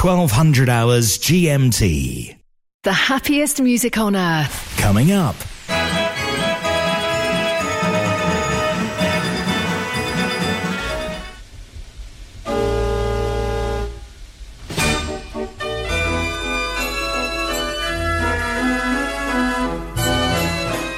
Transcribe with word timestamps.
It's 0.00 0.04
1200 0.06 0.70
hours 0.70 1.18
GMT. 1.18 2.34
The 2.84 2.92
happiest 2.92 3.60
music 3.60 3.98
on 3.98 4.16
earth. 4.16 4.74
Coming 4.78 5.12
up. 5.12 5.36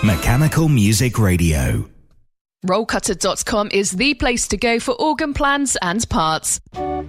Mechanical 0.04 0.68
Music 0.68 1.18
Radio. 1.18 1.90
Rollcutter.com 2.64 3.70
is 3.72 3.90
the 3.90 4.14
place 4.14 4.46
to 4.46 4.56
go 4.56 4.78
for 4.78 4.92
organ 4.92 5.34
plans 5.34 5.76
and 5.82 6.08
parts. 6.08 6.60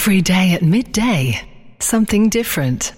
Every 0.00 0.22
day 0.22 0.54
at 0.54 0.62
midday, 0.62 1.46
something 1.78 2.30
different. 2.30 2.94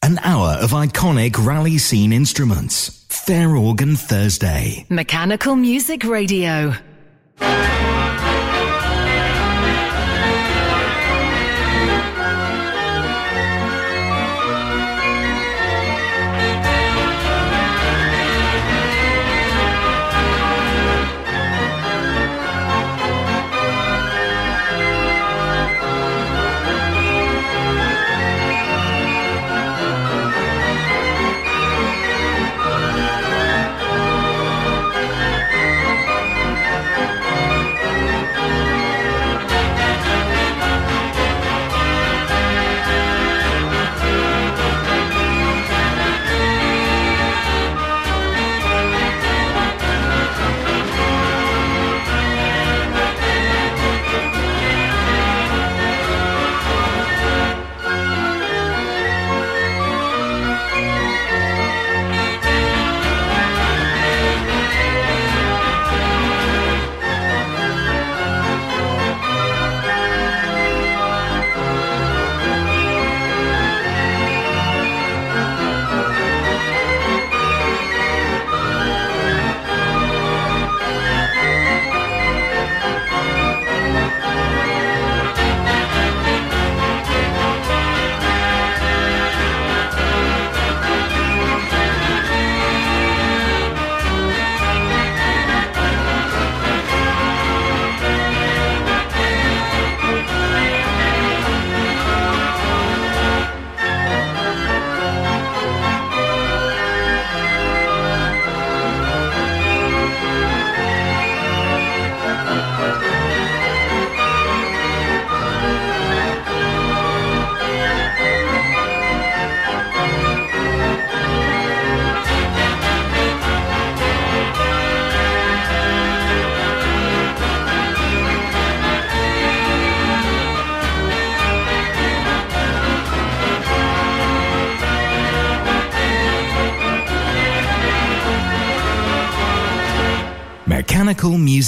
An 0.00 0.18
hour 0.22 0.52
of 0.62 0.70
iconic 0.70 1.36
rally 1.36 1.76
scene 1.76 2.14
instruments. 2.14 3.04
Fair 3.10 3.54
Organ 3.56 3.94
Thursday. 3.94 4.86
Mechanical 4.88 5.54
Music 5.54 6.02
Radio. 6.02 6.72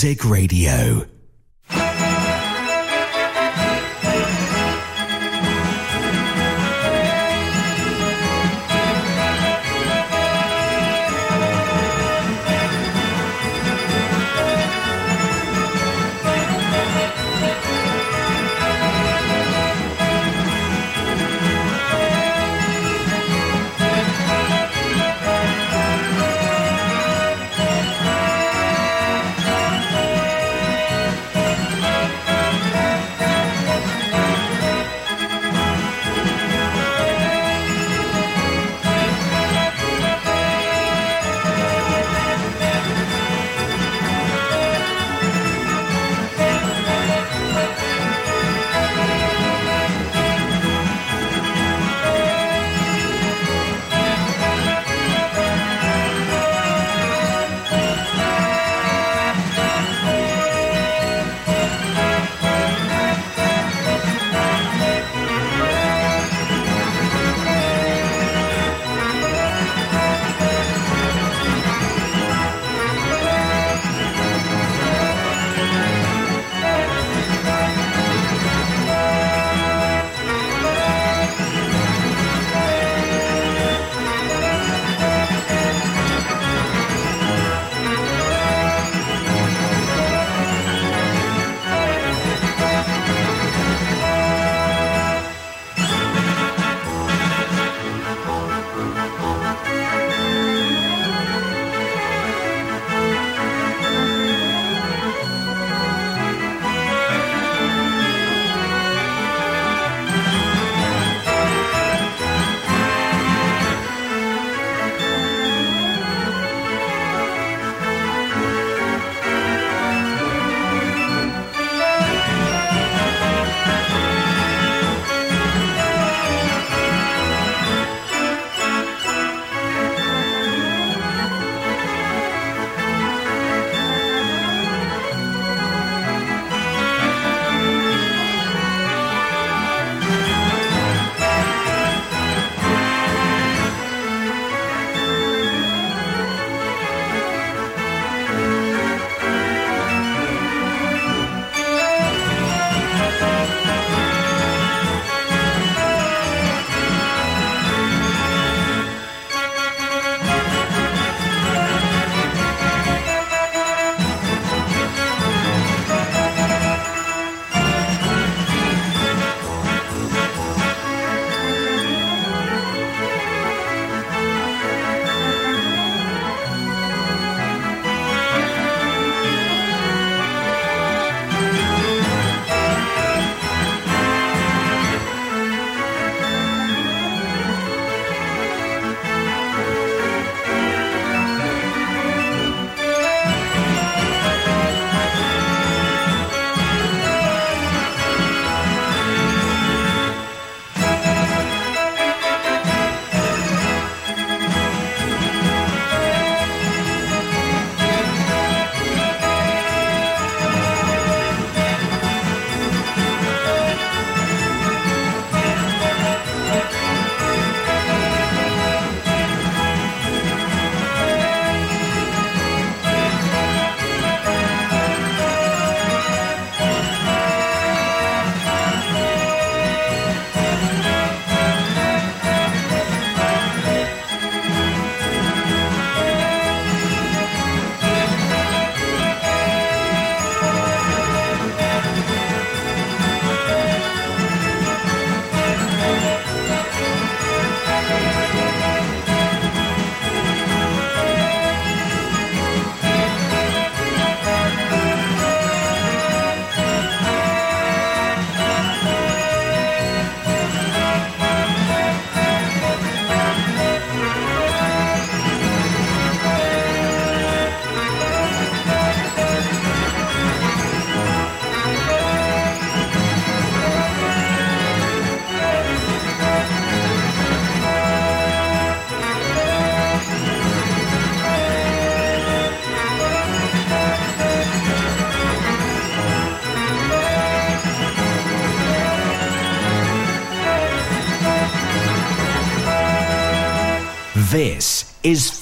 Music 0.03 0.25
Radio. 0.25 1.12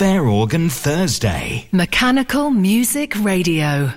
Fair 0.00 0.24
Organ 0.24 0.70
Thursday. 0.70 1.68
Mechanical 1.72 2.50
Music 2.50 3.22
Radio. 3.22 3.92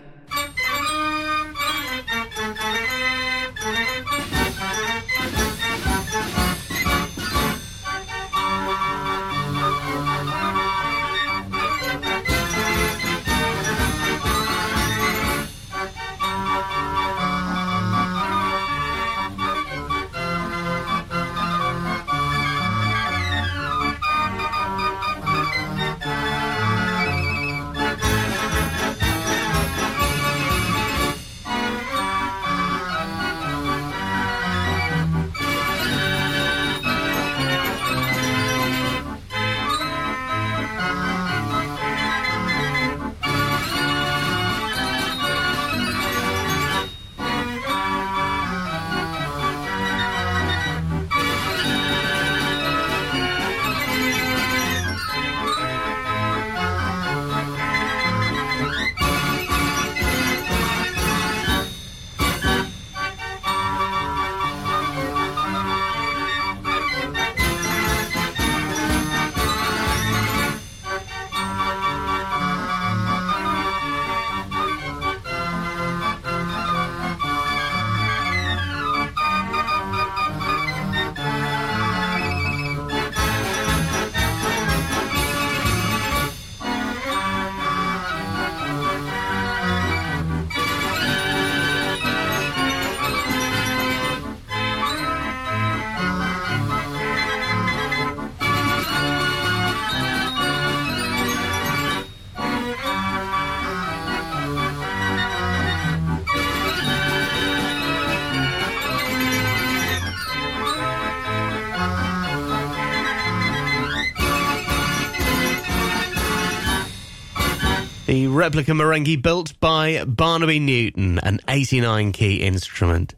The 118.13 118.27
replica 118.27 118.73
Marenghi 118.73 119.19
built 119.19 119.59
by 119.59 120.03
Barnaby 120.05 120.59
Newton, 120.59 121.17
an 121.17 121.39
89 121.47 122.11
key 122.11 122.43
instrument. 122.43 123.15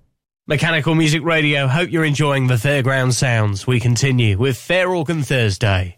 Mechanical 0.47 0.95
Music 0.95 1.21
Radio, 1.21 1.67
hope 1.67 1.91
you're 1.91 2.05
enjoying 2.05 2.47
the 2.47 2.53
fairground 2.53 3.11
sounds. 3.11 3.67
We 3.67 3.81
continue 3.81 4.37
with 4.37 4.55
Fair 4.55 4.89
Organ 4.89 5.21
Thursday. 5.21 5.97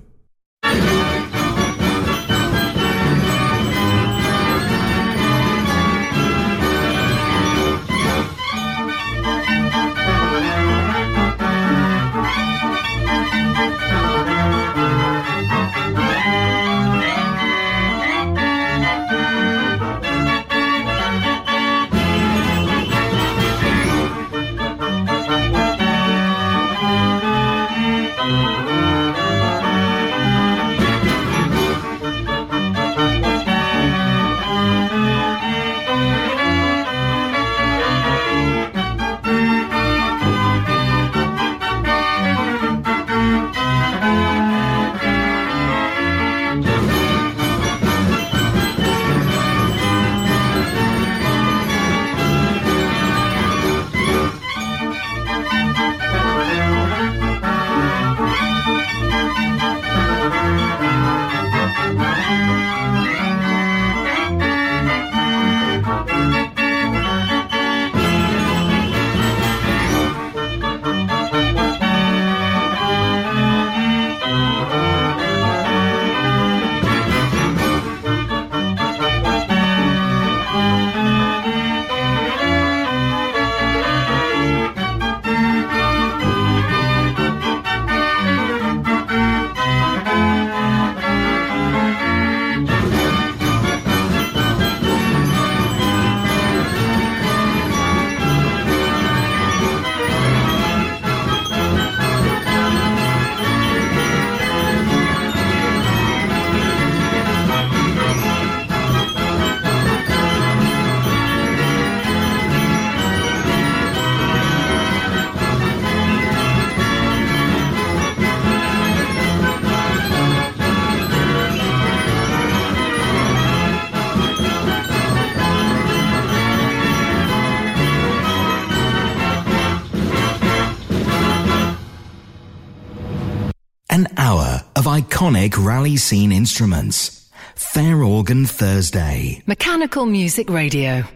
Iconic 135.21 135.63
rally 135.63 135.97
scene 135.97 136.31
instruments. 136.31 137.29
Fair 137.53 138.01
Organ 138.01 138.47
Thursday. 138.47 139.43
Mechanical 139.45 140.07
Music 140.07 140.49
Radio. 140.49 141.07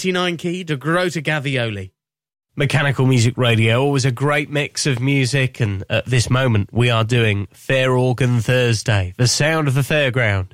89 0.00 0.38
key 0.38 0.64
De 0.64 0.78
Grota 0.78 1.22
Gavioli. 1.22 1.90
Mechanical 2.56 3.04
Music 3.04 3.36
Radio, 3.36 3.82
always 3.82 4.06
a 4.06 4.10
great 4.10 4.48
mix 4.48 4.86
of 4.86 4.98
music, 4.98 5.60
and 5.60 5.84
at 5.90 6.06
this 6.06 6.30
moment 6.30 6.70
we 6.72 6.88
are 6.88 7.04
doing 7.04 7.48
Fair 7.52 7.92
Organ 7.92 8.40
Thursday, 8.40 9.12
the 9.18 9.28
sound 9.28 9.68
of 9.68 9.74
the 9.74 9.82
fairground. 9.82 10.52